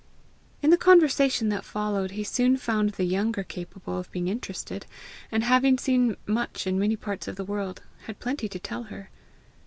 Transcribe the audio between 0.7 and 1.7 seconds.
the conversation that